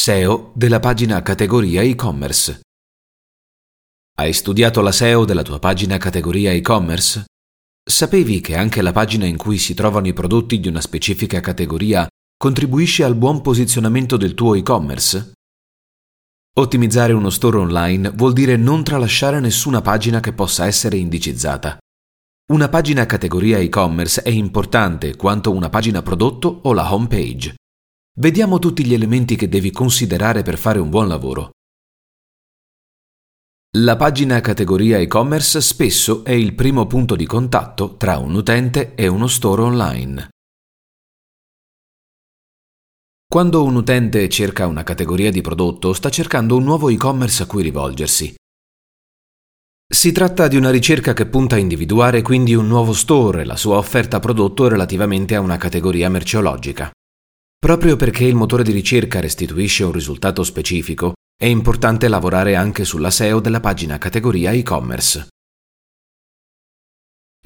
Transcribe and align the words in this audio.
SEO 0.00 0.52
della 0.54 0.78
pagina 0.78 1.20
categoria 1.22 1.82
e-commerce. 1.82 2.60
Hai 4.14 4.32
studiato 4.32 4.80
la 4.80 4.92
SEO 4.92 5.24
della 5.24 5.42
tua 5.42 5.58
pagina 5.58 5.98
categoria 5.98 6.52
e-commerce? 6.52 7.24
Sapevi 7.84 8.40
che 8.40 8.54
anche 8.54 8.80
la 8.80 8.92
pagina 8.92 9.26
in 9.26 9.36
cui 9.36 9.58
si 9.58 9.74
trovano 9.74 10.06
i 10.06 10.12
prodotti 10.12 10.60
di 10.60 10.68
una 10.68 10.80
specifica 10.80 11.40
categoria 11.40 12.06
contribuisce 12.36 13.02
al 13.02 13.16
buon 13.16 13.40
posizionamento 13.40 14.16
del 14.16 14.34
tuo 14.34 14.54
e-commerce? 14.54 15.32
Ottimizzare 16.60 17.12
uno 17.12 17.28
store 17.28 17.58
online 17.58 18.10
vuol 18.10 18.32
dire 18.34 18.56
non 18.56 18.84
tralasciare 18.84 19.40
nessuna 19.40 19.82
pagina 19.82 20.20
che 20.20 20.32
possa 20.32 20.66
essere 20.66 20.96
indicizzata. 20.96 21.76
Una 22.52 22.68
pagina 22.68 23.04
categoria 23.04 23.58
e-commerce 23.58 24.22
è 24.22 24.30
importante 24.30 25.16
quanto 25.16 25.50
una 25.50 25.68
pagina 25.68 26.02
prodotto 26.02 26.60
o 26.62 26.72
la 26.72 26.94
home 26.94 27.08
page. 27.08 27.56
Vediamo 28.18 28.58
tutti 28.58 28.84
gli 28.84 28.94
elementi 28.94 29.36
che 29.36 29.48
devi 29.48 29.70
considerare 29.70 30.42
per 30.42 30.58
fare 30.58 30.80
un 30.80 30.90
buon 30.90 31.06
lavoro. 31.06 31.50
La 33.76 33.94
pagina 33.94 34.40
categoria 34.40 34.98
e-commerce 34.98 35.60
spesso 35.60 36.24
è 36.24 36.32
il 36.32 36.52
primo 36.56 36.88
punto 36.88 37.14
di 37.14 37.26
contatto 37.26 37.96
tra 37.96 38.18
un 38.18 38.34
utente 38.34 38.96
e 38.96 39.06
uno 39.06 39.28
store 39.28 39.62
online. 39.62 40.28
Quando 43.24 43.62
un 43.62 43.76
utente 43.76 44.28
cerca 44.28 44.66
una 44.66 44.82
categoria 44.82 45.30
di 45.30 45.40
prodotto, 45.40 45.92
sta 45.92 46.10
cercando 46.10 46.56
un 46.56 46.64
nuovo 46.64 46.88
e-commerce 46.88 47.44
a 47.44 47.46
cui 47.46 47.62
rivolgersi. 47.62 48.34
Si 49.86 50.10
tratta 50.10 50.48
di 50.48 50.56
una 50.56 50.70
ricerca 50.70 51.12
che 51.12 51.26
punta 51.26 51.54
a 51.54 51.58
individuare 51.60 52.22
quindi 52.22 52.56
un 52.56 52.66
nuovo 52.66 52.94
store 52.94 53.42
e 53.42 53.44
la 53.44 53.56
sua 53.56 53.76
offerta 53.76 54.18
prodotto 54.18 54.66
relativamente 54.66 55.36
a 55.36 55.40
una 55.40 55.56
categoria 55.56 56.08
merceologica. 56.08 56.90
Proprio 57.58 57.96
perché 57.96 58.22
il 58.24 58.36
motore 58.36 58.62
di 58.62 58.70
ricerca 58.70 59.18
restituisce 59.18 59.82
un 59.82 59.90
risultato 59.90 60.44
specifico, 60.44 61.14
è 61.36 61.46
importante 61.46 62.06
lavorare 62.06 62.54
anche 62.54 62.84
sulla 62.84 63.10
SEO 63.10 63.40
della 63.40 63.58
pagina 63.58 63.98
categoria 63.98 64.52
e-commerce. 64.52 65.26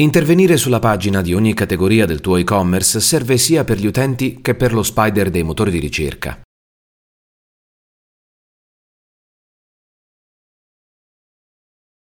Intervenire 0.01 0.59
sulla 0.59 0.81
pagina 0.81 1.23
di 1.23 1.33
ogni 1.33 1.55
categoria 1.55 2.05
del 2.05 2.21
tuo 2.21 2.37
e-commerce 2.37 3.01
serve 3.01 3.39
sia 3.39 3.65
per 3.65 3.79
gli 3.79 3.87
utenti 3.87 4.43
che 4.43 4.55
per 4.55 4.75
lo 4.75 4.83
spider 4.83 5.31
dei 5.31 5.45
motori 5.45 5.71
di 5.71 5.79
ricerca. 5.79 6.43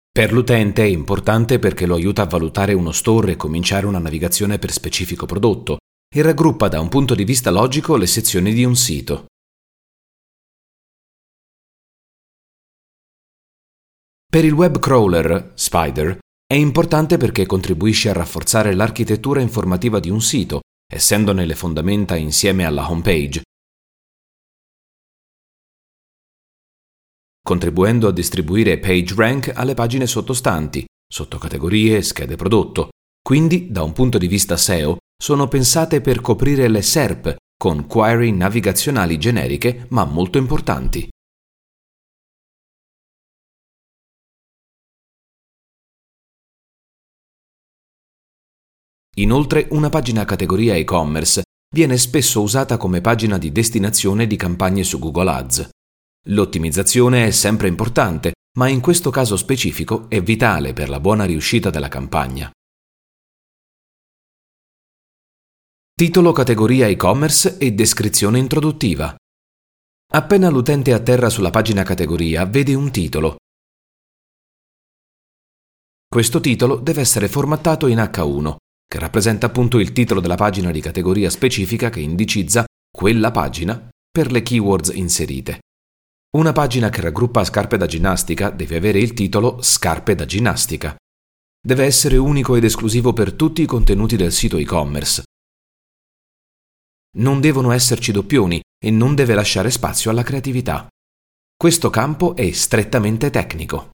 Per 0.09 0.31
l'utente 0.31 0.83
è 0.83 0.87
importante 0.87 1.59
perché 1.59 1.85
lo 1.85 1.95
aiuta 1.95 2.21
a 2.21 2.27
valutare 2.27 2.73
uno 2.73 2.93
store 2.93 3.33
e 3.33 3.35
cominciare 3.35 3.85
una 3.85 3.99
navigazione 3.99 4.57
per 4.57 4.71
specifico 4.71 5.25
prodotto, 5.25 5.77
e 6.13 6.21
raggruppa 6.21 6.67
da 6.67 6.79
un 6.79 6.89
punto 6.89 7.13
di 7.13 7.23
vista 7.23 7.51
logico 7.51 7.95
le 7.95 8.07
sezioni 8.07 8.53
di 8.53 8.65
un 8.65 8.75
sito. 8.75 9.25
Per 14.29 14.45
il 14.45 14.53
web 14.53 14.79
crawler, 14.79 15.53
Spider, 15.55 16.17
è 16.45 16.55
importante 16.55 17.17
perché 17.17 17.45
contribuisce 17.45 18.09
a 18.09 18.13
rafforzare 18.13 18.73
l'architettura 18.73 19.39
informativa 19.39 19.99
di 19.99 20.09
un 20.09 20.21
sito, 20.21 20.61
essendone 20.91 21.45
le 21.45 21.55
fondamenta 21.55 22.15
insieme 22.15 22.65
alla 22.65 22.89
home 22.89 23.01
page, 23.01 23.41
contribuendo 27.41 28.07
a 28.07 28.11
distribuire 28.11 28.77
PageRank 28.77 29.51
alle 29.55 29.73
pagine 29.73 30.05
sottostanti, 30.05 30.85
sottocategorie 31.11 32.01
schede 32.03 32.35
prodotto. 32.35 32.89
Quindi, 33.21 33.71
da 33.71 33.81
un 33.81 33.93
punto 33.93 34.19
di 34.19 34.27
vista 34.27 34.55
SEO, 34.57 34.97
sono 35.21 35.47
pensate 35.47 35.99
per 35.99 36.21
coprire 36.21 36.69
le 36.69 36.81
SERP 36.81 37.35
con 37.57 37.87
query 37.87 38.31
navigazionali 38.31 39.17
generiche 39.17 39.85
ma 39.89 40.05
molto 40.05 40.37
importanti. 40.37 41.09
Inoltre, 49.17 49.67
una 49.71 49.89
pagina 49.89 50.23
categoria 50.23 50.75
e-commerce 50.75 51.43
viene 51.75 51.97
spesso 51.97 52.41
usata 52.41 52.77
come 52.77 53.01
pagina 53.01 53.37
di 53.37 53.51
destinazione 53.51 54.25
di 54.25 54.37
campagne 54.37 54.83
su 54.83 54.97
Google 54.97 55.29
Ads. 55.29 55.69
L'ottimizzazione 56.29 57.25
è 57.25 57.31
sempre 57.31 57.67
importante, 57.67 58.31
ma 58.57 58.69
in 58.69 58.79
questo 58.79 59.09
caso 59.09 59.35
specifico 59.35 60.09
è 60.09 60.21
vitale 60.21 60.71
per 60.71 60.87
la 60.87 61.01
buona 61.01 61.25
riuscita 61.25 61.69
della 61.69 61.89
campagna. 61.89 62.49
Titolo 65.99 66.31
categoria 66.31 66.87
e-commerce 66.87 67.57
e 67.57 67.73
descrizione 67.73 68.39
introduttiva. 68.39 69.13
Appena 70.13 70.47
l'utente 70.47 70.93
atterra 70.93 71.27
sulla 71.27 71.49
pagina 71.49 71.83
categoria, 71.83 72.45
vede 72.45 72.73
un 72.73 72.89
titolo. 72.89 73.35
Questo 76.07 76.39
titolo 76.39 76.77
deve 76.77 77.01
essere 77.01 77.27
formattato 77.27 77.87
in 77.87 77.97
H1, 77.97 78.55
che 78.87 78.97
rappresenta 78.97 79.47
appunto 79.47 79.77
il 79.77 79.91
titolo 79.91 80.21
della 80.21 80.37
pagina 80.37 80.71
di 80.71 80.79
categoria 80.79 81.29
specifica 81.29 81.89
che 81.89 81.99
indicizza 81.99 82.63
quella 82.89 83.31
pagina 83.31 83.89
per 84.09 84.31
le 84.31 84.41
keywords 84.41 84.91
inserite. 84.93 85.59
Una 86.37 86.53
pagina 86.53 86.87
che 86.87 87.01
raggruppa 87.01 87.43
scarpe 87.43 87.75
da 87.75 87.87
ginnastica 87.87 88.51
deve 88.51 88.77
avere 88.77 88.99
il 88.99 89.11
titolo 89.11 89.61
Scarpe 89.61 90.15
da 90.15 90.23
ginnastica. 90.23 90.95
Deve 91.61 91.83
essere 91.83 92.15
unico 92.15 92.55
ed 92.55 92.63
esclusivo 92.63 93.11
per 93.11 93.33
tutti 93.33 93.61
i 93.61 93.65
contenuti 93.65 94.15
del 94.15 94.31
sito 94.31 94.55
e-commerce, 94.55 95.23
non 97.17 97.41
devono 97.41 97.71
esserci 97.71 98.11
doppioni 98.11 98.61
e 98.77 98.91
non 98.91 99.15
deve 99.15 99.33
lasciare 99.33 99.71
spazio 99.71 100.11
alla 100.11 100.23
creatività. 100.23 100.87
Questo 101.55 101.89
campo 101.89 102.35
è 102.35 102.51
strettamente 102.51 103.29
tecnico. 103.29 103.89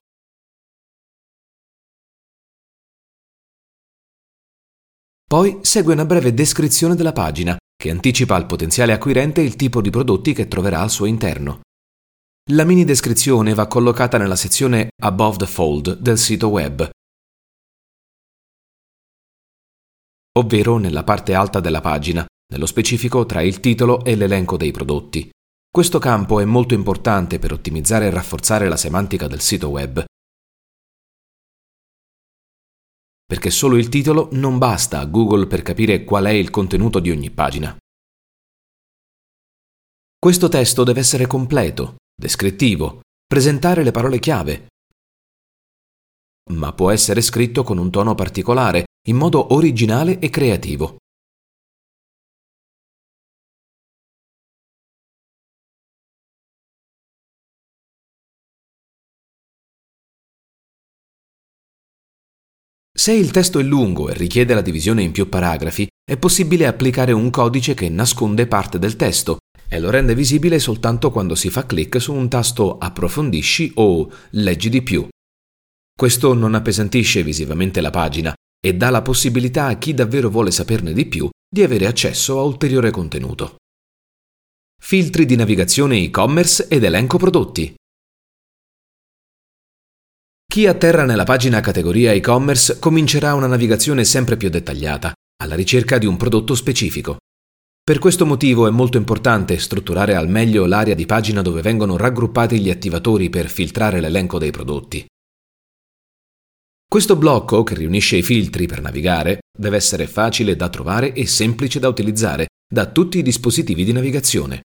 Poi 5.28 5.58
segue 5.62 5.92
una 5.94 6.04
breve 6.04 6.32
descrizione 6.32 6.94
della 6.94 7.12
pagina 7.12 7.56
che 7.74 7.90
anticipa 7.90 8.36
al 8.36 8.46
potenziale 8.46 8.92
acquirente 8.92 9.40
il 9.40 9.56
tipo 9.56 9.80
di 9.80 9.90
prodotti 9.90 10.32
che 10.32 10.46
troverà 10.46 10.80
al 10.80 10.90
suo 10.90 11.06
interno. 11.06 11.62
La 12.52 12.62
mini 12.62 12.84
descrizione 12.84 13.52
va 13.54 13.66
collocata 13.66 14.18
nella 14.18 14.36
sezione 14.36 14.90
Above 15.02 15.38
the 15.38 15.46
Fold 15.46 15.98
del 15.98 16.16
sito 16.16 16.48
web, 16.48 16.88
ovvero 20.38 20.78
nella 20.78 21.02
parte 21.02 21.34
alta 21.34 21.58
della 21.58 21.80
pagina, 21.80 22.24
nello 22.48 22.66
specifico 22.66 23.26
tra 23.26 23.42
il 23.42 23.60
titolo 23.60 24.04
e 24.04 24.14
l'elenco 24.14 24.56
dei 24.56 24.70
prodotti. 24.70 25.30
Questo 25.70 25.98
campo 25.98 26.40
è 26.40 26.44
molto 26.44 26.74
importante 26.74 27.38
per 27.38 27.52
ottimizzare 27.52 28.06
e 28.06 28.10
rafforzare 28.10 28.68
la 28.68 28.76
semantica 28.76 29.26
del 29.26 29.40
sito 29.40 29.68
web. 29.68 30.04
Perché 33.26 33.50
solo 33.50 33.76
il 33.76 33.88
titolo 33.88 34.28
non 34.32 34.58
basta 34.58 35.00
a 35.00 35.04
Google 35.04 35.46
per 35.46 35.62
capire 35.62 36.04
qual 36.04 36.26
è 36.26 36.30
il 36.30 36.50
contenuto 36.50 37.00
di 37.00 37.10
ogni 37.10 37.30
pagina. 37.30 37.76
Questo 40.18 40.48
testo 40.48 40.84
deve 40.84 41.00
essere 41.00 41.26
completo, 41.26 41.96
descrittivo, 42.14 43.00
presentare 43.26 43.82
le 43.82 43.90
parole 43.90 44.18
chiave, 44.18 44.68
ma 46.52 46.72
può 46.72 46.90
essere 46.90 47.20
scritto 47.20 47.62
con 47.64 47.78
un 47.78 47.90
tono 47.90 48.14
particolare, 48.14 48.84
in 49.08 49.16
modo 49.16 49.52
originale 49.54 50.18
e 50.20 50.30
creativo. 50.30 50.96
Se 63.06 63.12
il 63.12 63.30
testo 63.30 63.60
è 63.60 63.62
lungo 63.62 64.08
e 64.08 64.14
richiede 64.14 64.52
la 64.52 64.60
divisione 64.60 65.00
in 65.00 65.12
più 65.12 65.28
paragrafi, 65.28 65.86
è 66.04 66.16
possibile 66.16 66.66
applicare 66.66 67.12
un 67.12 67.30
codice 67.30 67.72
che 67.72 67.88
nasconde 67.88 68.48
parte 68.48 68.80
del 68.80 68.96
testo 68.96 69.36
e 69.68 69.78
lo 69.78 69.90
rende 69.90 70.12
visibile 70.12 70.58
soltanto 70.58 71.12
quando 71.12 71.36
si 71.36 71.48
fa 71.48 71.66
clic 71.66 72.00
su 72.00 72.12
un 72.12 72.28
tasto 72.28 72.78
Approfondisci 72.78 73.70
o 73.76 74.10
Leggi 74.30 74.68
di 74.68 74.82
più. 74.82 75.06
Questo 75.96 76.34
non 76.34 76.56
appesantisce 76.56 77.22
visivamente 77.22 77.80
la 77.80 77.90
pagina 77.90 78.34
e 78.60 78.74
dà 78.74 78.90
la 78.90 79.02
possibilità 79.02 79.66
a 79.66 79.78
chi 79.78 79.94
davvero 79.94 80.28
vuole 80.28 80.50
saperne 80.50 80.92
di 80.92 81.06
più 81.06 81.28
di 81.48 81.62
avere 81.62 81.86
accesso 81.86 82.40
a 82.40 82.42
ulteriore 82.42 82.90
contenuto. 82.90 83.54
Filtri 84.82 85.26
di 85.26 85.36
navigazione 85.36 86.02
e-commerce 86.02 86.66
ed 86.66 86.82
elenco 86.82 87.18
prodotti. 87.18 87.72
Chi 90.56 90.66
atterra 90.66 91.04
nella 91.04 91.24
pagina 91.24 91.60
categoria 91.60 92.12
e-commerce 92.12 92.78
comincerà 92.78 93.34
una 93.34 93.46
navigazione 93.46 94.04
sempre 94.04 94.38
più 94.38 94.48
dettagliata, 94.48 95.12
alla 95.42 95.54
ricerca 95.54 95.98
di 95.98 96.06
un 96.06 96.16
prodotto 96.16 96.54
specifico. 96.54 97.18
Per 97.84 97.98
questo 97.98 98.24
motivo 98.24 98.66
è 98.66 98.70
molto 98.70 98.96
importante 98.96 99.58
strutturare 99.58 100.14
al 100.14 100.30
meglio 100.30 100.64
l'area 100.64 100.94
di 100.94 101.04
pagina 101.04 101.42
dove 101.42 101.60
vengono 101.60 101.98
raggruppati 101.98 102.58
gli 102.58 102.70
attivatori 102.70 103.28
per 103.28 103.50
filtrare 103.50 104.00
l'elenco 104.00 104.38
dei 104.38 104.50
prodotti. 104.50 105.04
Questo 106.88 107.16
blocco, 107.16 107.62
che 107.62 107.74
riunisce 107.74 108.16
i 108.16 108.22
filtri 108.22 108.66
per 108.66 108.80
navigare, 108.80 109.40
deve 109.58 109.76
essere 109.76 110.06
facile 110.06 110.56
da 110.56 110.70
trovare 110.70 111.12
e 111.12 111.26
semplice 111.26 111.78
da 111.80 111.88
utilizzare 111.88 112.46
da 112.66 112.86
tutti 112.86 113.18
i 113.18 113.22
dispositivi 113.22 113.84
di 113.84 113.92
navigazione. 113.92 114.62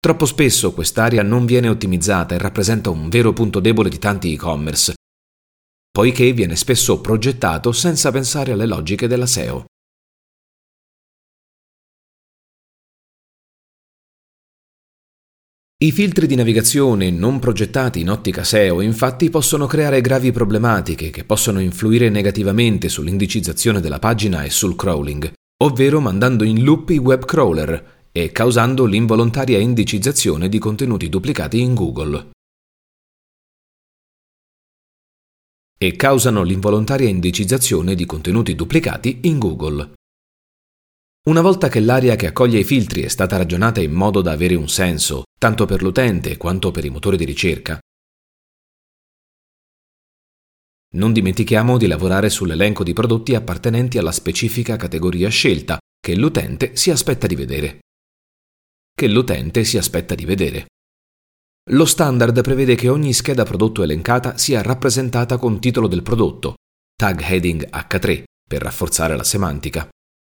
Troppo 0.00 0.24
spesso 0.24 0.72
quest'area 0.72 1.22
non 1.22 1.44
viene 1.44 1.68
ottimizzata 1.68 2.34
e 2.34 2.38
rappresenta 2.38 2.88
un 2.88 3.10
vero 3.10 3.34
punto 3.34 3.60
debole 3.60 3.90
di 3.90 3.98
tanti 3.98 4.32
e-commerce, 4.32 4.94
poiché 5.96 6.30
viene 6.34 6.56
spesso 6.56 7.00
progettato 7.00 7.72
senza 7.72 8.10
pensare 8.10 8.52
alle 8.52 8.66
logiche 8.66 9.06
della 9.06 9.24
SEO. 9.24 9.64
I 15.78 15.92
filtri 15.92 16.26
di 16.26 16.34
navigazione 16.34 17.10
non 17.10 17.38
progettati 17.38 18.00
in 18.00 18.10
ottica 18.10 18.44
SEO 18.44 18.82
infatti 18.82 19.30
possono 19.30 19.64
creare 19.64 20.02
gravi 20.02 20.32
problematiche 20.32 21.08
che 21.08 21.24
possono 21.24 21.60
influire 21.60 22.10
negativamente 22.10 22.90
sull'indicizzazione 22.90 23.80
della 23.80 23.98
pagina 23.98 24.42
e 24.42 24.50
sul 24.50 24.76
crawling, 24.76 25.32
ovvero 25.64 26.00
mandando 26.00 26.44
in 26.44 26.62
loop 26.62 26.90
i 26.90 26.98
web 26.98 27.24
crawler 27.24 28.08
e 28.12 28.32
causando 28.32 28.84
l'involontaria 28.84 29.58
indicizzazione 29.58 30.50
di 30.50 30.58
contenuti 30.58 31.08
duplicati 31.08 31.58
in 31.58 31.72
Google. 31.72 32.34
E 35.78 35.96
causano 35.96 36.42
l'involontaria 36.42 37.08
indicizzazione 37.08 37.94
di 37.94 38.06
contenuti 38.06 38.54
duplicati 38.54 39.20
in 39.24 39.38
Google. 39.38 39.92
Una 41.28 41.40
volta 41.40 41.68
che 41.68 41.80
l'area 41.80 42.16
che 42.16 42.28
accoglie 42.28 42.60
i 42.60 42.64
filtri 42.64 43.02
è 43.02 43.08
stata 43.08 43.36
ragionata 43.36 43.80
in 43.80 43.92
modo 43.92 44.22
da 44.22 44.32
avere 44.32 44.54
un 44.54 44.68
senso, 44.68 45.24
tanto 45.38 45.66
per 45.66 45.82
l'utente 45.82 46.36
quanto 46.36 46.70
per 46.70 46.84
i 46.84 46.90
motori 46.90 47.16
di 47.16 47.24
ricerca, 47.24 47.78
non 50.96 51.12
dimentichiamo 51.12 51.76
di 51.76 51.86
lavorare 51.86 52.30
sull'elenco 52.30 52.82
di 52.82 52.92
prodotti 52.92 53.34
appartenenti 53.34 53.98
alla 53.98 54.12
specifica 54.12 54.76
categoria 54.76 55.28
scelta 55.28 55.78
che 56.00 56.14
l'utente 56.14 56.76
si 56.76 56.90
aspetta 56.90 57.26
di 57.26 57.34
vedere. 57.34 57.80
Che 58.94 59.08
l'utente 59.08 59.64
si 59.64 59.76
aspetta 59.76 60.14
di 60.14 60.24
vedere. 60.24 60.66
Lo 61.70 61.84
standard 61.84 62.40
prevede 62.42 62.76
che 62.76 62.88
ogni 62.88 63.12
scheda 63.12 63.42
prodotto 63.42 63.82
elencata 63.82 64.38
sia 64.38 64.62
rappresentata 64.62 65.36
con 65.36 65.60
titolo 65.60 65.88
del 65.88 66.04
prodotto, 66.04 66.54
tag 66.94 67.20
heading 67.20 67.68
H3 67.68 68.22
per 68.48 68.62
rafforzare 68.62 69.16
la 69.16 69.24
semantica, 69.24 69.88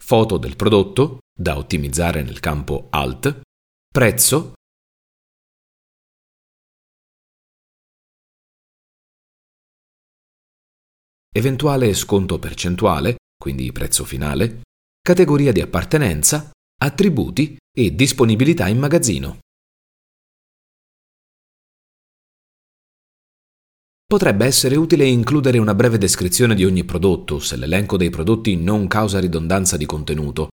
foto 0.04 0.38
del 0.38 0.58
prodotto, 0.58 1.20
da 1.34 1.56
ottimizzare 1.56 2.22
nel 2.22 2.42
campo 2.42 2.88
Alt, 2.90 3.44
prezzo, 3.88 4.56
eventuale 11.34 11.94
sconto 11.94 12.40
percentuale, 12.40 13.16
quindi 13.42 13.72
prezzo 13.72 14.04
finale, 14.04 14.64
categoria 15.02 15.54
di 15.54 15.62
appartenenza, 15.62 16.52
attributi 16.84 17.56
e 17.74 17.96
disponibilità 17.96 18.68
in 18.68 18.80
magazzino. 18.80 19.40
Potrebbe 24.12 24.46
essere 24.46 24.76
utile 24.76 25.08
includere 25.08 25.58
una 25.58 25.74
breve 25.74 25.98
descrizione 25.98 26.54
di 26.54 26.66
ogni 26.66 26.84
prodotto 26.84 27.40
se 27.40 27.56
l'elenco 27.56 27.96
dei 27.96 28.10
prodotti 28.10 28.58
non 28.58 28.86
causa 28.88 29.22
ridondanza 29.22 29.78
di 29.78 29.86
contenuto. 29.86 30.50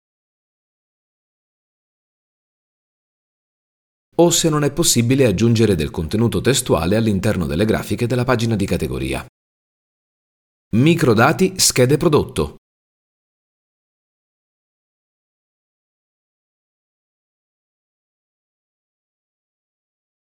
O 4.17 4.29
se 4.29 4.51
non 4.51 4.63
è 4.63 4.71
possibile 4.71 5.25
aggiungere 5.25 5.75
del 5.75 5.91
contenuto 5.91 6.43
testuale 6.43 6.97
all'interno 6.97 7.47
delle 7.47 7.65
grafiche 7.65 8.07
della 8.07 8.25
pagina 8.25 8.57
di 8.57 8.67
categoria. 8.67 9.27
Microdati 10.77 11.59
schede 11.59 11.97
prodotto. 11.97 12.57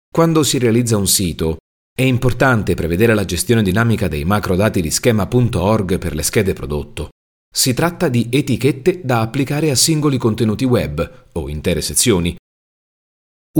Quando 0.09 0.43
si 0.43 0.57
realizza 0.57 0.95
un 0.95 1.07
sito, 1.07 1.57
è 1.97 2.01
importante 2.01 2.73
prevedere 2.73 3.13
la 3.13 3.23
gestione 3.23 3.63
dinamica 3.63 4.09
dei 4.09 4.25
macrodati 4.25 4.81
di 4.81 4.91
schema.org 4.91 5.97
per 5.97 6.13
le 6.13 6.23
schede 6.23 6.51
prodotto. 6.51 7.11
Si 7.49 7.73
tratta 7.73 8.09
di 8.09 8.27
etichette 8.29 8.99
da 9.01 9.21
applicare 9.21 9.69
a 9.69 9.75
singoli 9.75 10.17
contenuti 10.17 10.65
web 10.65 11.27
o 11.31 11.47
intere 11.47 11.79
sezioni, 11.79 12.35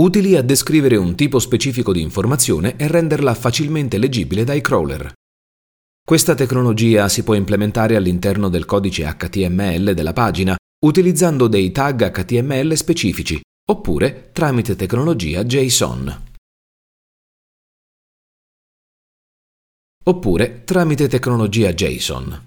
utili 0.00 0.36
a 0.36 0.42
descrivere 0.42 0.96
un 0.96 1.14
tipo 1.14 1.38
specifico 1.38 1.94
di 1.94 2.02
informazione 2.02 2.76
e 2.76 2.86
renderla 2.88 3.32
facilmente 3.32 3.96
leggibile 3.96 4.44
dai 4.44 4.60
crawler. 4.60 5.14
Questa 6.06 6.34
tecnologia 6.34 7.08
si 7.08 7.24
può 7.24 7.32
implementare 7.32 7.96
all'interno 7.96 8.50
del 8.50 8.66
codice 8.66 9.04
HTML 9.16 9.94
della 9.94 10.12
pagina 10.12 10.54
utilizzando 10.84 11.48
dei 11.48 11.72
tag 11.72 12.10
HTML 12.12 12.74
specifici 12.74 13.40
oppure 13.68 14.28
tramite 14.34 14.76
tecnologia 14.76 15.42
JSON. 15.42 16.25
Oppure 20.08 20.64
tramite 20.64 21.08
tecnologia 21.08 21.72
JSON. 21.72 22.46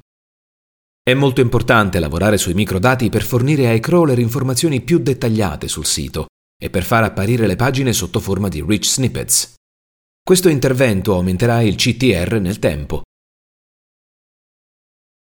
È 1.01 1.13
molto 1.13 1.41
importante 1.41 1.99
lavorare 1.99 2.37
sui 2.37 2.53
microdati 2.53 3.09
per 3.09 3.23
fornire 3.23 3.67
ai 3.67 3.79
crawler 3.79 4.19
informazioni 4.19 4.81
più 4.81 4.99
dettagliate 4.99 5.67
sul 5.67 5.85
sito 5.85 6.27
e 6.61 6.69
per 6.69 6.83
far 6.83 7.03
apparire 7.03 7.47
le 7.47 7.55
pagine 7.55 7.93
sotto 7.93 8.19
forma 8.19 8.47
di 8.47 8.63
rich 8.65 8.85
snippets. 8.85 9.55
Questo 10.21 10.49
intervento 10.49 11.13
aumenterà 11.13 11.61
il 11.61 11.75
CTR 11.75 12.39
nel 12.39 12.59
tempo, 12.59 13.01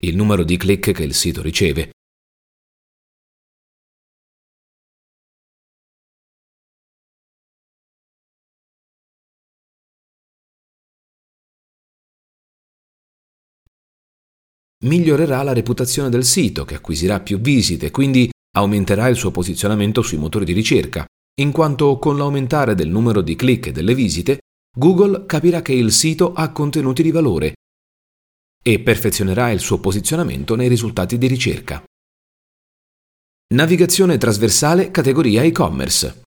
il 0.04 0.16
numero 0.16 0.44
di 0.44 0.58
click 0.58 0.92
che 0.92 1.04
il 1.04 1.14
sito 1.14 1.42
riceve, 1.42 1.92
migliorerà 14.84 15.44
la 15.44 15.54
reputazione 15.54 16.10
del 16.10 16.24
sito, 16.24 16.66
che 16.66 16.76
acquisirà 16.76 17.20
più 17.20 17.40
visite, 17.40 17.92
quindi 17.92 18.30
aumenterà 18.56 19.08
il 19.08 19.16
suo 19.16 19.32
posizionamento 19.32 20.02
sui 20.02 20.18
motori 20.18 20.46
di 20.46 20.54
ricerca, 20.54 21.06
in 21.42 21.52
quanto 21.52 21.98
con 21.98 22.18
l'aumentare 22.18 22.76
del 22.76 22.90
numero 22.90 23.22
di 23.22 23.36
click 23.36 23.68
e 23.68 23.72
delle 23.72 23.96
visite, 23.96 24.40
Google 24.76 25.26
capirà 25.26 25.62
che 25.62 25.74
il 25.74 25.92
sito 25.92 26.34
ha 26.34 26.52
contenuti 26.52 27.04
di 27.04 27.12
valore 27.12 27.54
e 28.64 28.80
perfezionerà 28.80 29.52
il 29.52 29.60
suo 29.60 29.80
posizionamento 29.80 30.56
nei 30.56 30.68
risultati 30.68 31.18
di 31.18 31.28
ricerca. 31.28 31.84
Navigazione 33.54 34.18
trasversale 34.18 34.90
categoria 34.90 35.44
e-commerce. 35.44 36.23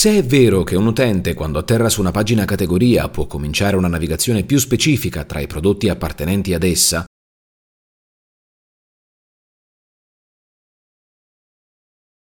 Se 0.00 0.16
è 0.16 0.24
vero 0.24 0.62
che 0.62 0.76
un 0.76 0.86
utente 0.86 1.34
quando 1.34 1.58
atterra 1.58 1.90
su 1.90 2.00
una 2.00 2.10
pagina 2.10 2.46
categoria 2.46 3.10
può 3.10 3.26
cominciare 3.26 3.76
una 3.76 3.86
navigazione 3.86 4.44
più 4.44 4.56
specifica 4.56 5.26
tra 5.26 5.40
i 5.40 5.46
prodotti 5.46 5.90
appartenenti 5.90 6.54
ad 6.54 6.62
essa, 6.62 7.04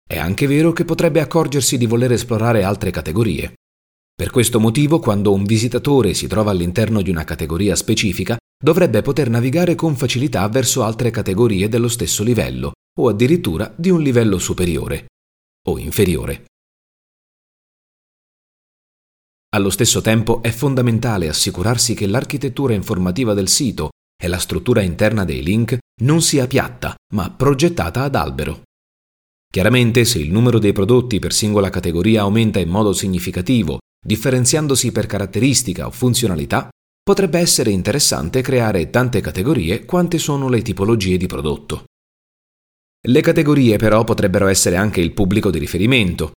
è 0.04 0.18
anche 0.18 0.48
vero 0.48 0.72
che 0.72 0.84
potrebbe 0.84 1.20
accorgersi 1.20 1.78
di 1.78 1.86
voler 1.86 2.10
esplorare 2.10 2.64
altre 2.64 2.90
categorie. 2.90 3.52
Per 4.12 4.30
questo 4.30 4.58
motivo, 4.58 4.98
quando 4.98 5.32
un 5.32 5.44
visitatore 5.44 6.14
si 6.14 6.26
trova 6.26 6.50
all'interno 6.50 7.00
di 7.00 7.10
una 7.10 7.22
categoria 7.22 7.76
specifica, 7.76 8.36
dovrebbe 8.60 9.02
poter 9.02 9.30
navigare 9.30 9.76
con 9.76 9.94
facilità 9.94 10.48
verso 10.48 10.82
altre 10.82 11.12
categorie 11.12 11.68
dello 11.68 11.86
stesso 11.86 12.24
livello 12.24 12.72
o 12.98 13.08
addirittura 13.08 13.72
di 13.76 13.90
un 13.90 14.02
livello 14.02 14.38
superiore 14.38 15.06
o 15.68 15.78
inferiore. 15.78 16.46
Allo 19.54 19.68
stesso 19.68 20.00
tempo 20.00 20.42
è 20.42 20.50
fondamentale 20.50 21.28
assicurarsi 21.28 21.92
che 21.92 22.06
l'architettura 22.06 22.72
informativa 22.72 23.34
del 23.34 23.48
sito 23.48 23.90
e 24.18 24.26
la 24.26 24.38
struttura 24.38 24.80
interna 24.80 25.26
dei 25.26 25.42
link 25.42 25.76
non 26.00 26.22
sia 26.22 26.46
piatta, 26.46 26.94
ma 27.14 27.30
progettata 27.30 28.02
ad 28.02 28.14
albero. 28.14 28.62
Chiaramente 29.52 30.06
se 30.06 30.20
il 30.20 30.32
numero 30.32 30.58
dei 30.58 30.72
prodotti 30.72 31.18
per 31.18 31.34
singola 31.34 31.68
categoria 31.68 32.22
aumenta 32.22 32.60
in 32.60 32.70
modo 32.70 32.94
significativo, 32.94 33.80
differenziandosi 34.02 34.90
per 34.90 35.04
caratteristica 35.04 35.86
o 35.86 35.90
funzionalità, 35.90 36.70
potrebbe 37.02 37.38
essere 37.38 37.70
interessante 37.70 38.40
creare 38.40 38.88
tante 38.88 39.20
categorie 39.20 39.84
quante 39.84 40.16
sono 40.16 40.48
le 40.48 40.62
tipologie 40.62 41.18
di 41.18 41.26
prodotto. 41.26 41.84
Le 43.06 43.20
categorie 43.20 43.76
però 43.76 44.02
potrebbero 44.04 44.46
essere 44.46 44.76
anche 44.76 45.02
il 45.02 45.12
pubblico 45.12 45.50
di 45.50 45.58
riferimento, 45.58 46.32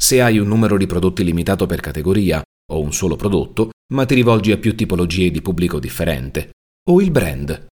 se 0.00 0.22
hai 0.22 0.38
un 0.38 0.48
numero 0.48 0.78
di 0.78 0.86
prodotti 0.86 1.22
limitato 1.22 1.66
per 1.66 1.80
categoria 1.80 2.42
o 2.72 2.80
un 2.80 2.90
solo 2.90 3.16
prodotto, 3.16 3.70
ma 3.92 4.06
ti 4.06 4.14
rivolgi 4.14 4.50
a 4.50 4.56
più 4.56 4.74
tipologie 4.74 5.30
di 5.30 5.42
pubblico 5.42 5.78
differente, 5.78 6.52
o 6.88 7.02
il 7.02 7.10
brand. 7.10 7.66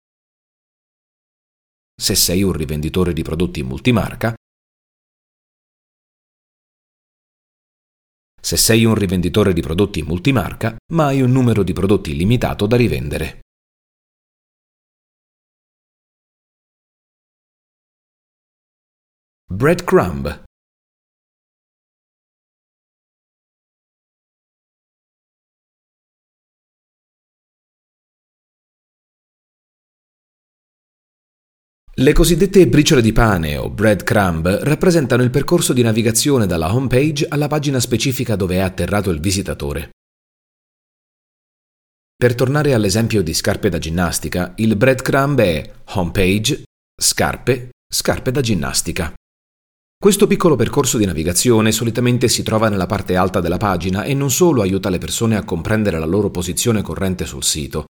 Se 1.95 2.15
sei 2.15 2.41
un 2.41 2.51
rivenditore 2.51 3.13
di 3.13 3.21
prodotti 3.21 3.61
multimarca, 3.61 4.33
se 8.41 8.57
sei 8.57 8.85
un 8.85 8.95
rivenditore 8.95 9.53
di 9.53 9.61
prodotti 9.61 10.01
multimarca, 10.01 10.75
ma 10.93 11.05
hai 11.05 11.21
un 11.21 11.31
numero 11.31 11.61
di 11.61 11.73
prodotti 11.73 12.15
limitato 12.15 12.65
da 12.65 12.75
rivendere. 12.75 13.41
Breadcrumb 19.47 20.43
Le 31.97 32.11
cosiddette 32.11 32.67
briciole 32.67 33.01
di 33.01 33.13
pane 33.13 33.55
o 33.55 33.69
breadcrumb 33.69 34.45
rappresentano 34.63 35.23
il 35.23 35.29
percorso 35.29 35.71
di 35.71 35.81
navigazione 35.81 36.45
dalla 36.45 36.75
home 36.75 36.87
page 36.87 37.25
alla 37.25 37.47
pagina 37.47 37.79
specifica 37.79 38.35
dove 38.35 38.55
è 38.55 38.59
atterrato 38.59 39.11
il 39.11 39.21
visitatore. 39.21 39.91
Per 42.13 42.35
tornare 42.35 42.73
all'esempio 42.73 43.23
di 43.23 43.33
scarpe 43.33 43.69
da 43.69 43.77
ginnastica, 43.77 44.51
il 44.57 44.75
breadcrumb 44.75 45.39
è 45.39 45.71
homepage, 45.93 46.63
scarpe, 47.01 47.69
scarpe 47.89 48.31
da 48.31 48.41
ginnastica. 48.41 49.13
Questo 49.97 50.27
piccolo 50.27 50.57
percorso 50.57 50.97
di 50.97 51.05
navigazione 51.05 51.71
solitamente 51.71 52.27
si 52.27 52.43
trova 52.43 52.67
nella 52.67 52.87
parte 52.87 53.15
alta 53.15 53.39
della 53.39 53.55
pagina 53.55 54.03
e 54.03 54.13
non 54.13 54.31
solo 54.31 54.63
aiuta 54.63 54.89
le 54.89 54.97
persone 54.97 55.37
a 55.37 55.45
comprendere 55.45 55.97
la 55.97 56.05
loro 56.05 56.29
posizione 56.29 56.81
corrente 56.81 57.25
sul 57.25 57.45
sito, 57.45 57.85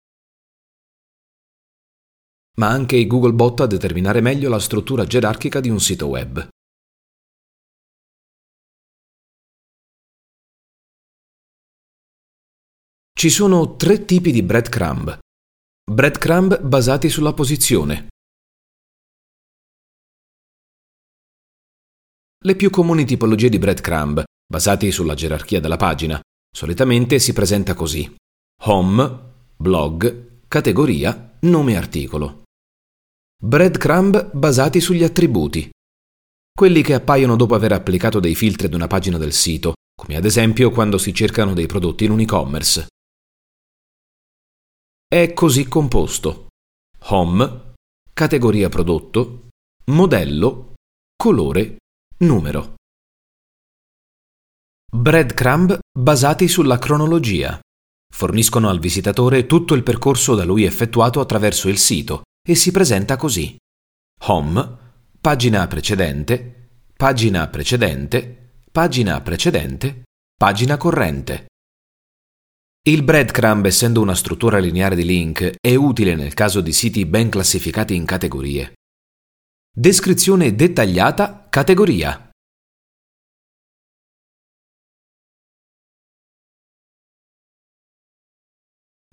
ma 2.57 2.69
anche 2.69 2.95
i 2.95 3.07
Googlebot 3.07 3.62
a 3.62 3.67
determinare 3.67 4.22
meglio 4.22 4.50
la 4.50 4.60
struttura 4.60 5.05
gerarchica 5.05 5.60
di 5.60 5.69
un 5.69 5.79
sito 5.79 6.07
web. 6.07 6.48
Ci 13.17 13.29
sono 13.29 13.75
tre 13.77 14.05
tipi 14.05 14.31
di 14.31 14.43
breadcrumb. 14.43 15.17
Breadcrumb 15.89 16.60
basati 16.62 17.10
sulla 17.10 17.33
posizione. 17.33 18.10
Le 22.43 22.55
più 22.57 22.69
comuni 22.69 23.05
tipologie 23.05 23.48
di 23.48 23.57
breadcrumb, 23.57 24.24
basati 24.45 24.91
sulla 24.91 25.15
gerarchia 25.15 25.62
della 25.62 25.77
pagina, 25.77 26.19
solitamente 26.53 27.17
si 27.19 27.31
presenta 27.31 27.74
così. 27.74 28.13
Home, 28.63 29.33
blog, 29.55 30.41
categoria, 30.50 31.38
nome 31.39 31.77
articolo 31.77 32.42
breadcrumb 33.45 34.31
basati 34.31 34.79
sugli 34.79 35.03
attributi, 35.03 35.69
quelli 36.57 36.81
che 36.81 36.93
appaiono 36.93 37.35
dopo 37.35 37.55
aver 37.55 37.73
applicato 37.73 38.21
dei 38.21 38.35
filtri 38.35 38.67
ad 38.67 38.73
una 38.73 38.88
pagina 38.88 39.17
del 39.17 39.33
sito, 39.33 39.73
come 39.93 40.15
ad 40.15 40.23
esempio 40.23 40.71
quando 40.71 40.97
si 40.97 41.13
cercano 41.13 41.53
dei 41.53 41.65
prodotti 41.65 42.05
in 42.05 42.12
un 42.12 42.21
e-commerce. 42.21 42.88
È 45.05 45.33
così 45.33 45.67
composto. 45.67 46.47
Home, 47.07 47.73
categoria 48.13 48.69
prodotto, 48.69 49.50
modello, 49.91 50.75
colore, 51.13 51.79
numero. 52.19 52.75
Breadcrumb 54.89 55.79
basati 55.91 56.47
sulla 56.47 56.77
cronologia. 56.79 57.59
Forniscono 58.09 58.69
al 58.69 58.79
visitatore 58.79 59.45
tutto 59.47 59.73
il 59.73 59.83
percorso 59.83 60.33
da 60.33 60.45
lui 60.45 60.63
effettuato 60.63 61.19
attraverso 61.19 61.67
il 61.67 61.77
sito 61.77 62.21
e 62.45 62.55
si 62.55 62.71
presenta 62.71 63.15
così. 63.15 63.55
Home, 64.25 64.77
pagina 65.19 65.65
precedente, 65.67 66.69
pagina 66.95 67.47
precedente, 67.47 68.62
pagina 68.71 69.21
precedente, 69.21 70.03
pagina 70.35 70.77
corrente. 70.77 71.45
Il 72.85 73.03
breadcrumb, 73.03 73.65
essendo 73.65 74.01
una 74.01 74.13
struttura 74.13 74.59
lineare 74.59 74.95
di 74.95 75.05
link, 75.05 75.55
è 75.62 75.73
utile 75.75 76.15
nel 76.15 76.33
caso 76.33 76.59
di 76.59 76.73
siti 76.73 77.05
ben 77.05 77.29
classificati 77.29 77.95
in 77.95 78.03
categorie. 78.05 78.73
Descrizione 79.73 80.53
dettagliata 80.53 81.47
categoria. 81.50 82.29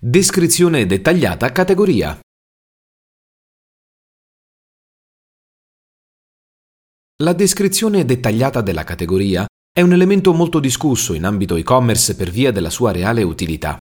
Descrizione 0.03 0.85
dettagliata 0.85 1.51
categoria. 1.53 2.19
La 7.21 7.33
descrizione 7.33 8.03
dettagliata 8.03 8.61
della 8.61 8.83
categoria 8.83 9.45
è 9.71 9.81
un 9.81 9.93
elemento 9.93 10.33
molto 10.33 10.59
discusso 10.59 11.13
in 11.13 11.23
ambito 11.23 11.55
e-commerce 11.55 12.15
per 12.15 12.31
via 12.31 12.51
della 12.51 12.71
sua 12.71 12.91
reale 12.91 13.21
utilità. 13.21 13.77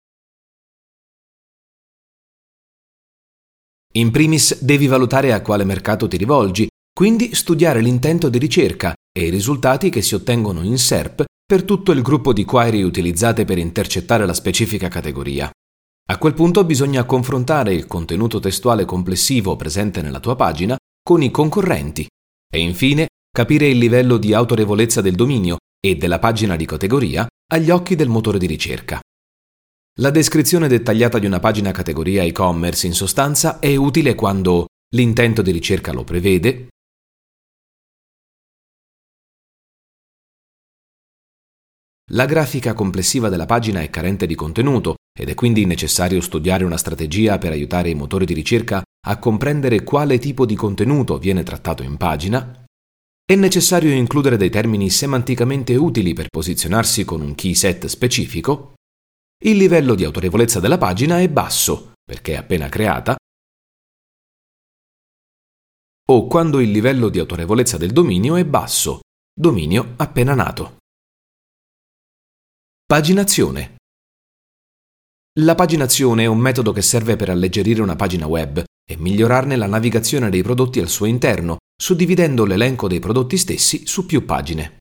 In 3.96 4.12
primis 4.12 4.62
devi 4.62 4.88
valutare 4.88 5.34
a 5.34 5.42
quale 5.42 5.66
mercato 5.66 6.08
ti 6.08 6.16
rivolgi, 6.16 6.70
quindi 6.94 7.36
studiare 7.36 7.82
l'intento 7.82 8.30
di 8.30 8.38
ricerca 8.38 8.94
e 9.12 9.26
i 9.26 9.30
risultati 9.30 9.90
che 9.90 10.02
si 10.02 10.16
ottengono 10.16 10.64
in 10.64 10.78
SERP 10.78 11.26
per 11.46 11.64
tutto 11.64 11.92
il 11.92 12.02
gruppo 12.02 12.32
di 12.32 12.46
query 12.46 12.84
utilizzate 12.84 13.44
per 13.44 13.58
intercettare 13.58 14.26
la 14.26 14.34
specifica 14.34 14.88
categoria. 14.88 15.50
A 16.08 16.18
quel 16.18 16.34
punto 16.34 16.64
bisogna 16.64 17.04
confrontare 17.04 17.74
il 17.74 17.86
contenuto 17.86 18.40
testuale 18.40 18.86
complessivo 18.86 19.58
presente 19.58 20.02
nella 20.02 20.22
tua 20.22 20.38
pagina 20.38 20.78
con 21.04 21.22
i 21.22 21.32
concorrenti 21.32 22.08
e 22.50 22.60
infine 22.60 23.08
capire 23.36 23.68
il 23.68 23.78
livello 23.78 24.16
di 24.16 24.34
autorevolezza 24.34 25.02
del 25.02 25.16
dominio 25.16 25.58
e 25.86 25.98
della 25.98 26.20
pagina 26.20 26.56
di 26.56 26.66
categoria 26.66 27.28
agli 27.52 27.70
occhi 27.70 27.98
del 27.98 28.08
motore 28.08 28.40
di 28.40 28.46
ricerca. 28.46 29.02
La 30.00 30.10
descrizione 30.10 30.70
dettagliata 30.70 31.20
di 31.20 31.26
una 31.26 31.42
pagina 31.42 31.72
categoria 31.72 32.24
e-commerce 32.24 32.88
in 32.88 32.94
sostanza 32.94 33.60
è 33.60 33.76
utile 33.76 34.16
quando 34.16 34.68
l'intento 34.96 35.42
di 35.42 35.52
ricerca 35.52 35.92
lo 35.92 36.06
prevede, 36.06 36.70
La 42.12 42.26
grafica 42.26 42.74
complessiva 42.74 43.30
della 43.30 43.48
pagina 43.48 43.82
è 43.82 43.90
carente 43.90 44.28
di 44.28 44.36
contenuto 44.36 44.96
ed 45.12 45.28
è 45.28 45.34
quindi 45.34 45.66
necessario 45.66 46.22
studiare 46.22 46.64
una 46.64 46.78
strategia 46.78 47.40
per 47.40 47.52
aiutare 47.52 47.90
i 47.90 47.96
motori 47.96 48.26
di 48.26 48.36
ricerca 48.36 48.84
a 49.08 49.18
comprendere 49.18 49.84
quale 49.84 50.20
tipo 50.20 50.46
di 50.46 50.56
contenuto 50.56 51.18
viene 51.18 51.42
trattato 51.42 51.82
in 51.82 51.98
pagina 51.98 52.65
è 53.26 53.34
necessario 53.34 53.92
includere 53.92 54.38
dei 54.38 54.52
termini 54.52 54.92
semanticamente 54.92 55.76
utili 55.76 56.14
per 56.14 56.28
posizionarsi 56.30 57.06
con 57.06 57.22
un 57.22 57.34
key 57.34 57.56
set 57.56 57.88
specifico. 57.88 58.76
Il 59.44 59.58
livello 59.58 59.96
di 59.96 60.04
autorevolezza 60.04 60.60
della 60.60 60.78
pagina 60.78 61.20
è 61.20 61.28
basso, 61.28 61.94
perché 62.04 62.34
è 62.34 62.38
appena 62.38 62.70
creata, 62.70 63.16
o 66.08 66.28
quando 66.28 66.60
il 66.60 66.70
livello 66.70 67.10
di 67.10 67.18
autorevolezza 67.18 67.78
del 67.78 67.92
dominio 67.92 68.36
è 68.36 68.46
basso, 68.46 69.00
dominio 69.34 69.94
appena 69.98 70.36
nato. 70.36 70.78
Paginazione. 72.86 73.78
La 75.40 75.56
paginazione 75.56 76.24
è 76.24 76.28
un 76.28 76.38
metodo 76.38 76.72
che 76.72 76.84
serve 76.84 77.16
per 77.16 77.32
alleggerire 77.32 77.82
una 77.82 77.96
pagina 77.96 78.28
web 78.28 78.64
e 78.88 78.98
migliorarne 78.98 79.56
la 79.56 79.66
navigazione 79.66 80.30
dei 80.30 80.44
prodotti 80.44 80.80
al 80.80 80.90
suo 80.90 81.08
interno, 81.08 81.58
suddividendo 81.76 82.46
l'elenco 82.46 82.88
dei 82.88 83.00
prodotti 83.00 83.38
stessi 83.38 83.86
su 83.86 84.06
più 84.06 84.26
pagine. 84.26 84.78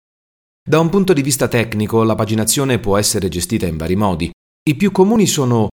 Da 0.66 0.78
un 0.78 0.88
punto 0.88 1.12
di 1.12 1.22
vista 1.22 1.48
tecnico, 1.48 2.02
la 2.04 2.14
paginazione 2.14 2.78
può 2.78 2.96
essere 2.96 3.28
gestita 3.28 3.66
in 3.66 3.76
vari 3.76 3.96
modi. 3.96 4.30
I 4.66 4.74
più 4.76 4.92
comuni 4.92 5.26
sono 5.26 5.68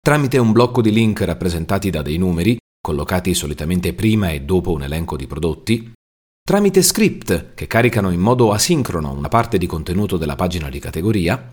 tramite 0.00 0.38
un 0.38 0.52
blocco 0.52 0.80
di 0.80 0.92
link 0.92 1.20
rappresentati 1.22 1.90
da 1.90 2.02
dei 2.02 2.16
numeri, 2.16 2.56
collocati 2.80 3.34
solitamente 3.34 3.92
prima 3.92 4.30
e 4.30 4.42
dopo 4.42 4.70
un 4.70 4.82
elenco 4.82 5.16
di 5.16 5.26
prodotti, 5.26 5.92
tramite 6.42 6.82
script 6.82 7.54
che 7.54 7.66
caricano 7.66 8.10
in 8.10 8.20
modo 8.20 8.52
asincrono 8.52 9.12
una 9.12 9.28
parte 9.28 9.58
di 9.58 9.66
contenuto 9.66 10.16
della 10.16 10.36
pagina 10.36 10.68
di 10.68 10.78
categoria, 10.78 11.50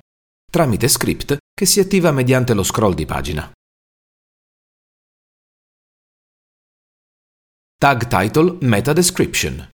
tramite 0.50 0.88
script 0.88 1.38
che 1.53 1.65
si 1.65 1.79
attiva 1.79 2.12
mediante 2.12 2.53
lo 2.53 2.63
scroll 2.63 2.94
di 2.94 3.06
pagina. 3.06 3.51
Tag 7.80 8.08
Title 8.08 8.58
Meta 8.62 8.92
Description 8.92 9.70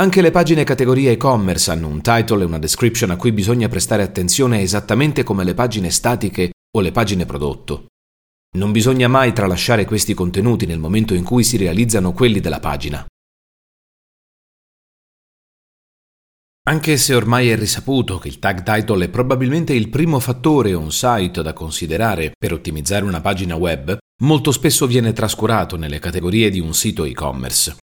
anche 0.00 0.22
le 0.22 0.30
pagine 0.30 0.64
categoria 0.64 1.10
e-commerce 1.10 1.70
hanno 1.70 1.88
un 1.88 2.00
title 2.00 2.42
e 2.42 2.46
una 2.46 2.58
description 2.58 3.10
a 3.10 3.16
cui 3.16 3.32
bisogna 3.32 3.68
prestare 3.68 4.02
attenzione 4.02 4.62
esattamente 4.62 5.22
come 5.22 5.44
le 5.44 5.52
pagine 5.52 5.90
statiche 5.90 6.52
o 6.70 6.80
le 6.80 6.92
pagine 6.92 7.26
prodotto. 7.26 7.88
Non 8.56 8.70
bisogna 8.72 9.08
mai 9.08 9.34
tralasciare 9.34 9.84
questi 9.84 10.14
contenuti 10.14 10.66
nel 10.66 10.78
momento 10.78 11.14
in 11.14 11.24
cui 11.24 11.42
si 11.42 11.56
realizzano 11.56 12.12
quelli 12.12 12.38
della 12.38 12.60
pagina. 12.60 13.04
Anche 16.68 16.98
se 16.98 17.14
ormai 17.14 17.48
è 17.48 17.56
risaputo 17.56 18.18
che 18.18 18.28
il 18.28 18.38
tag 18.38 18.62
title 18.62 19.06
è 19.06 19.08
probabilmente 19.08 19.72
il 19.72 19.88
primo 19.88 20.20
fattore 20.20 20.74
o 20.74 20.80
un 20.80 20.92
site 20.92 21.40
da 21.40 21.54
considerare 21.54 22.32
per 22.38 22.52
ottimizzare 22.52 23.06
una 23.06 23.22
pagina 23.22 23.56
web, 23.56 23.96
molto 24.22 24.52
spesso 24.52 24.86
viene 24.86 25.14
trascurato 25.14 25.78
nelle 25.78 25.98
categorie 25.98 26.50
di 26.50 26.60
un 26.60 26.74
sito 26.74 27.06
e-commerce. 27.06 27.78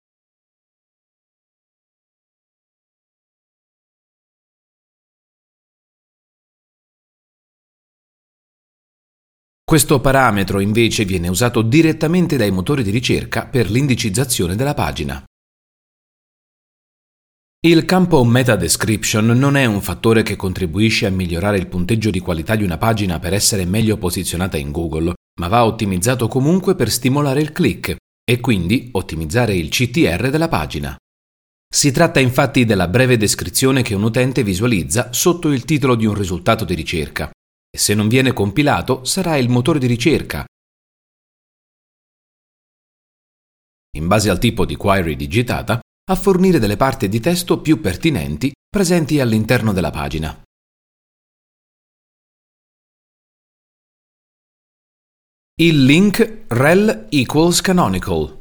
Questo 9.64 10.02
parametro 10.02 10.60
invece 10.60 11.06
viene 11.06 11.30
usato 11.30 11.62
direttamente 11.62 12.36
dai 12.36 12.52
motori 12.52 12.84
di 12.84 12.92
ricerca 12.92 13.46
per 13.46 13.72
l'indicizzazione 13.72 14.58
della 14.58 14.74
pagina. 14.74 15.24
Il 17.66 17.86
campo 17.86 18.22
Meta 18.26 18.58
Description 18.58 19.26
non 19.26 19.56
è 19.56 19.64
un 19.64 19.82
fattore 19.82 20.22
che 20.22 20.36
contribuisce 20.36 21.06
a 21.06 21.12
migliorare 21.12 21.58
il 21.58 21.68
punteggio 21.68 22.10
di 22.10 22.20
qualità 22.20 22.58
di 22.58 22.66
una 22.66 22.78
pagina 22.78 23.20
per 23.20 23.32
essere 23.32 23.64
meglio 23.64 23.96
posizionata 23.96 24.58
in 24.58 24.70
Google, 24.70 25.14
ma 25.40 25.48
va 25.48 25.64
ottimizzato 25.64 26.28
comunque 26.28 26.76
per 26.76 26.92
stimolare 26.92 27.40
il 27.40 27.54
click 27.54 27.96
e 28.22 28.40
quindi 28.42 28.90
ottimizzare 28.92 29.56
il 29.56 29.70
CTR 29.70 30.30
della 30.30 30.50
pagina. 30.50 30.94
Si 31.74 31.92
tratta 31.92 32.20
infatti 32.20 32.66
della 32.66 32.90
breve 32.90 33.16
descrizione 33.16 33.82
che 33.82 33.96
un 33.96 34.04
utente 34.04 34.44
visualizza 34.44 35.14
sotto 35.14 35.50
il 35.50 35.64
titolo 35.64 35.96
di 35.96 36.06
un 36.06 36.16
risultato 36.16 36.66
di 36.66 36.74
ricerca 36.74 37.32
e 37.70 37.78
se 37.78 37.94
non 37.94 38.10
viene 38.10 38.34
compilato 38.34 39.06
sarà 39.06 39.38
il 39.38 39.48
motore 39.48 39.80
di 39.80 39.88
ricerca. 39.88 40.44
In 43.96 44.08
base 44.08 44.30
al 44.30 44.40
tipo 44.40 44.66
di 44.66 44.76
query 44.76 45.16
digitata, 45.16 45.80
a 46.06 46.16
fornire 46.16 46.60
delle 46.60 46.76
parti 46.76 47.08
di 47.08 47.22
testo 47.22 47.62
più 47.62 47.80
pertinenti 47.80 48.52
presenti 48.70 49.22
all'interno 49.22 49.72
della 49.72 49.90
pagina. 49.90 50.38
Il 55.62 55.86
link 55.86 56.46
rel 56.48 57.08
equals 57.10 57.62
canonical. 57.62 58.38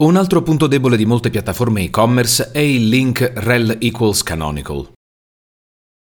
Un 0.00 0.16
altro 0.16 0.42
punto 0.42 0.66
debole 0.66 0.96
di 0.96 1.04
molte 1.04 1.30
piattaforme 1.30 1.82
e-commerce 1.82 2.50
è 2.50 2.58
il 2.58 2.88
link 2.88 3.20
rel 3.36 3.76
equals 3.80 4.22
canonical, 4.22 4.90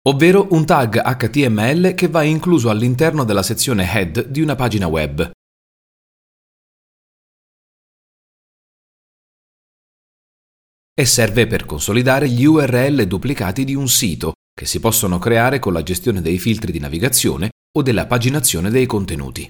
ovvero 0.07 0.47
un 0.51 0.65
tag 0.65 1.01
HTML 1.01 1.93
che 1.95 2.07
va 2.07 2.21
incluso 2.23 2.69
all'interno 2.69 3.25
della 3.25 3.43
sezione 3.43 3.91
head 3.91 4.27
di 4.27 4.39
una 4.39 4.55
pagina 4.55 4.87
web 4.87 5.29
e 11.01 11.05
serve 11.05 11.47
per 11.47 11.65
consolidare 11.65 12.29
gli 12.29 12.45
URL 12.45 13.05
duplicati 13.07 13.63
di 13.63 13.73
un 13.73 13.87
sito 13.87 14.33
che 14.53 14.67
si 14.67 14.79
possono 14.79 15.17
creare 15.17 15.57
con 15.57 15.73
la 15.73 15.81
gestione 15.81 16.21
dei 16.21 16.37
filtri 16.37 16.71
di 16.71 16.77
navigazione 16.77 17.49
o 17.75 17.81
della 17.81 18.05
paginazione 18.05 18.69
dei 18.69 18.85
contenuti. 18.85 19.49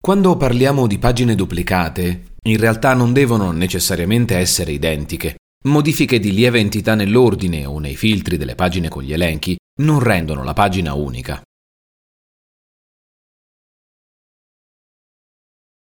Quando 0.00 0.36
parliamo 0.36 0.86
di 0.86 0.98
pagine 0.98 1.34
duplicate, 1.34 2.34
in 2.44 2.58
realtà 2.58 2.94
non 2.94 3.12
devono 3.12 3.50
necessariamente 3.50 4.36
essere 4.36 4.70
identiche. 4.70 5.34
Modifiche 5.64 6.20
di 6.20 6.32
lieve 6.32 6.60
entità 6.60 6.94
nell'ordine 6.94 7.66
o 7.66 7.80
nei 7.80 7.96
filtri 7.96 8.36
delle 8.36 8.54
pagine 8.54 8.88
con 8.88 9.02
gli 9.02 9.12
elenchi 9.12 9.56
non 9.80 9.98
rendono 9.98 10.44
la 10.44 10.52
pagina 10.52 10.94
unica. 10.94 11.42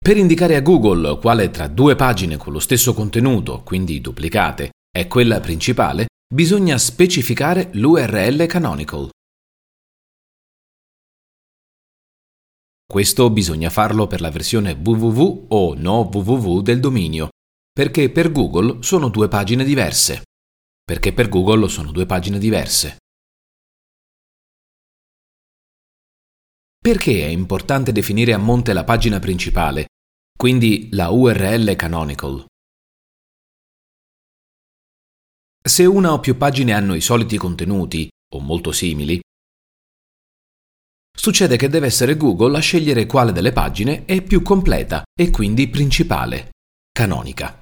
Per 0.04 0.18
indicare 0.18 0.56
a 0.56 0.62
Google 0.62 1.20
quale 1.20 1.52
tra 1.52 1.68
due 1.68 1.96
pagine 1.96 2.36
con 2.36 2.52
lo 2.52 2.58
stesso 2.58 2.96
contenuto, 2.96 3.62
quindi 3.62 4.02
duplicate, 4.02 4.72
è 4.90 5.06
quella 5.06 5.40
principale, 5.40 6.08
bisogna 6.34 6.80
specificare 6.80 7.70
l'URL 7.74 8.48
canonical. 8.48 9.10
Questo 12.84 13.30
bisogna 13.30 13.70
farlo 13.70 14.08
per 14.08 14.22
la 14.22 14.32
versione 14.32 14.72
www 14.72 15.46
o 15.50 15.76
no 15.76 16.10
www 16.12 16.62
del 16.62 16.80
dominio, 16.80 17.30
perché 17.72 18.10
per 18.10 18.32
Google 18.32 18.82
sono 18.82 19.08
due 19.08 19.28
pagine 19.28 19.64
diverse. 19.64 20.24
Perché 20.84 21.14
per 21.14 21.30
Google 21.30 21.70
sono 21.70 21.92
due 21.92 22.08
pagine 22.08 22.40
diverse. 22.40 23.01
Perché 26.84 27.26
è 27.26 27.28
importante 27.28 27.92
definire 27.92 28.34
a 28.34 28.40
monte 28.40 28.74
la 28.74 28.84
pagina 28.84 29.20
principale, 29.20 29.90
quindi 30.36 30.90
la 30.94 31.10
URL 31.10 31.76
canonical? 31.76 32.44
Se 35.64 35.86
una 35.86 36.14
o 36.14 36.20
più 36.20 36.38
pagine 36.38 36.74
hanno 36.74 36.96
i 36.96 37.02
soliti 37.02 37.38
contenuti, 37.38 38.10
o 38.34 38.40
molto 38.40 38.72
simili, 38.72 39.20
succede 41.16 41.56
che 41.56 41.70
deve 41.70 41.86
essere 41.86 42.18
Google 42.18 42.58
a 42.58 42.62
scegliere 42.62 43.06
quale 43.06 43.32
delle 43.32 43.52
pagine 43.52 44.06
è 44.06 44.24
più 44.24 44.42
completa 44.42 45.04
e 45.14 45.30
quindi 45.30 45.70
principale, 45.70 46.50
canonica. 46.92 47.62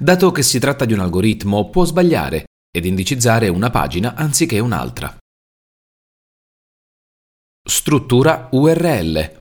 Dato 0.00 0.30
che 0.30 0.44
si 0.44 0.60
tratta 0.60 0.84
di 0.84 0.92
un 0.92 1.00
algoritmo, 1.00 1.70
può 1.70 1.84
sbagliare 1.84 2.44
ed 2.70 2.84
indicizzare 2.84 3.48
una 3.48 3.70
pagina 3.70 4.14
anziché 4.14 4.60
un'altra. 4.60 5.18
Struttura 7.70 8.48
URL. 8.52 9.36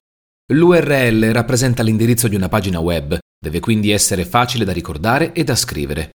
L'URL 0.52 1.32
rappresenta 1.32 1.82
l'indirizzo 1.82 2.28
di 2.28 2.36
una 2.36 2.50
pagina 2.50 2.82
web, 2.82 3.18
deve 3.40 3.62
quindi 3.62 3.92
essere 3.92 4.26
facile 4.26 4.66
da 4.66 4.74
ricordare 4.74 5.32
e 5.32 5.46
da 5.46 5.56
scrivere. 5.56 6.10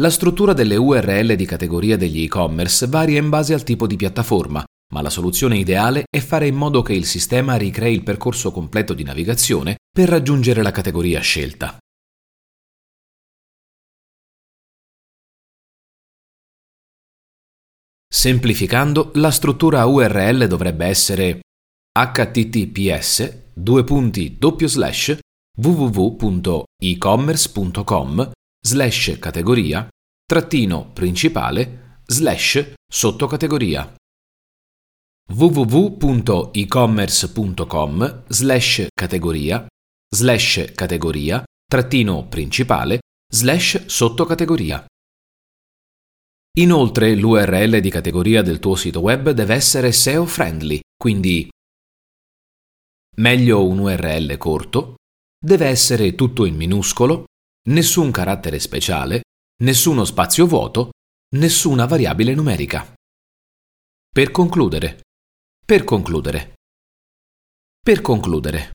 La 0.00 0.10
struttura 0.10 0.54
delle 0.54 0.74
URL 0.74 1.36
di 1.36 1.46
categoria 1.46 1.96
degli 1.96 2.24
e-commerce 2.24 2.88
varia 2.88 3.20
in 3.20 3.28
base 3.28 3.54
al 3.54 3.62
tipo 3.62 3.86
di 3.86 3.94
piattaforma, 3.94 4.64
ma 4.92 5.02
la 5.02 5.08
soluzione 5.08 5.56
ideale 5.56 6.02
è 6.10 6.18
fare 6.18 6.48
in 6.48 6.56
modo 6.56 6.82
che 6.82 6.94
il 6.94 7.04
sistema 7.04 7.54
ricrei 7.54 7.94
il 7.94 8.02
percorso 8.02 8.50
completo 8.50 8.92
di 8.92 9.04
navigazione 9.04 9.76
per 9.88 10.08
raggiungere 10.08 10.62
la 10.62 10.72
categoria 10.72 11.20
scelta. 11.20 11.78
Semplificando, 18.12 19.12
la 19.14 19.30
struttura 19.30 19.86
URL 19.86 20.48
dovrebbe 20.48 20.86
essere 20.86 21.40
https 21.92 23.50
due 23.52 23.84
punti 23.84 24.38
doppio 24.38 24.66
slash 24.66 25.18
www.ecommerce.com 25.54 28.30
slash 28.64 29.18
categoria 29.18 29.86
trattino 30.26 30.90
principale 30.92 31.98
slash 32.06 32.76
sottocategoria. 32.88 33.94
www.ecommerce.com 35.28 38.24
slash 38.28 38.86
categoria 38.94 39.66
slash 40.08 40.72
categoria 40.74 41.42
trattino 41.68 42.26
principale 42.28 43.00
slash 43.30 43.84
sottocategoria. 43.86 44.86
Inoltre 46.58 47.14
l'URL 47.14 47.80
di 47.80 47.90
categoria 47.90 48.42
del 48.42 48.58
tuo 48.58 48.74
sito 48.74 49.00
web 49.00 49.30
deve 49.30 49.54
essere 49.54 49.90
SEO 49.90 50.26
friendly, 50.26 50.80
quindi 50.96 51.48
meglio 53.16 53.66
un 53.66 53.78
URL 53.78 54.36
corto, 54.38 54.96
deve 55.38 55.66
essere 55.66 56.14
tutto 56.14 56.44
in 56.44 56.56
minuscolo, 56.56 57.24
nessun 57.68 58.10
carattere 58.10 58.58
speciale, 58.58 59.22
nessuno 59.62 60.04
spazio 60.04 60.46
vuoto, 60.46 60.90
nessuna 61.36 61.86
variabile 61.86 62.34
numerica. 62.34 62.94
Per 64.08 64.30
concludere. 64.30 65.00
Per 65.64 65.84
concludere. 65.84 66.54
Per 67.80 68.00
concludere. 68.00 68.72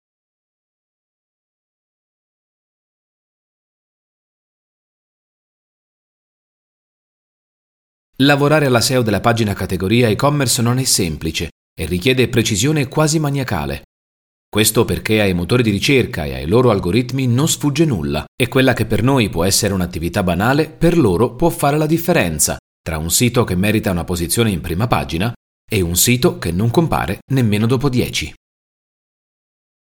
Lavorare 8.22 8.66
alla 8.66 8.82
SEO 8.82 9.04
della 9.04 9.20
pagina 9.20 9.54
categoria 9.54 10.08
e-commerce 10.08 10.64
non 10.64 10.80
è 10.80 10.84
semplice 10.84 11.50
e 11.80 11.86
richiede 11.86 12.28
precisione 12.30 12.88
quasi 12.88 13.20
maniacale. 13.20 13.84
Questo 14.50 14.86
perché 14.86 15.22
ai 15.22 15.34
motori 15.34 15.62
di 15.62 15.72
ricerca 15.72 16.24
e 16.24 16.34
ai 16.34 16.48
loro 16.48 16.72
algoritmi 16.72 17.28
non 17.28 17.48
sfugge 17.48 17.86
nulla 17.86 18.26
e 18.36 18.48
quella 18.48 18.74
che 18.74 18.86
per 18.86 19.04
noi 19.04 19.30
può 19.30 19.44
essere 19.44 19.74
un'attività 19.74 20.24
banale, 20.24 20.70
per 20.70 20.98
loro 20.98 21.36
può 21.36 21.50
fare 21.50 21.78
la 21.78 21.86
differenza 21.86 22.58
tra 22.82 22.98
un 22.98 23.12
sito 23.12 23.44
che 23.44 23.56
merita 23.56 23.92
una 23.92 24.06
posizione 24.06 24.50
in 24.50 24.62
prima 24.62 24.88
pagina 24.88 25.34
e 25.70 25.82
un 25.82 25.98
sito 25.98 26.38
che 26.38 26.54
non 26.54 26.72
compare 26.72 27.18
nemmeno 27.34 27.68
dopo 27.68 27.90
10. 27.90 28.34